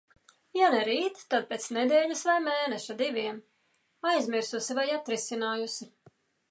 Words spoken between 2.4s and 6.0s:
mēneša, diviem. Aizmirsusi vai atrisinājusi.